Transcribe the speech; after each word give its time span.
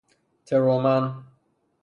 ترومن 0.45 1.23